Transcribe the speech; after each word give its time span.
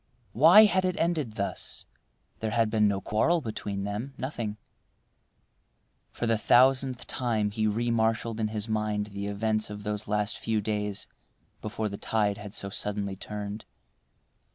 Why 0.31 0.65
had 0.65 0.83
it 0.83 0.99
ended 0.99 1.33
thus? 1.35 1.85
There 2.39 2.49
had 2.49 2.71
been 2.71 2.87
no 2.87 3.01
quarrel 3.01 3.39
between 3.39 3.83
them, 3.83 4.15
nothing— 4.17 4.57
For 6.11 6.25
the 6.25 6.39
thousandth 6.39 7.05
time 7.05 7.51
he 7.51 7.67
remarshalled 7.67 8.39
in 8.39 8.47
his 8.47 8.67
mind 8.67 9.11
the 9.11 9.27
events 9.27 9.69
of 9.69 9.83
those 9.83 10.07
last 10.07 10.39
few 10.39 10.59
days 10.59 11.07
before 11.61 11.87
the 11.87 11.99
tide 11.99 12.39
had 12.39 12.55
so 12.55 12.71
suddenly 12.71 13.15
turned. 13.15 13.65